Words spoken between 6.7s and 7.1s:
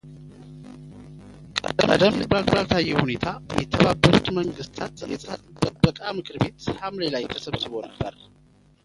ሐምሌ